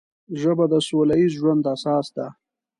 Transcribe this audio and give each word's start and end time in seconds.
ژبه 0.41 0.65
د 0.71 0.75
سوله 0.87 1.15
ییز 1.19 1.31
ژوند 1.39 1.63
اساس 1.75 2.07
ده 2.15 2.27